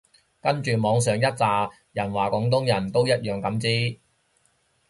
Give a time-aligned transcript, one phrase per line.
[0.41, 3.99] 跟住網上一柞人話廣東人都一樣咁支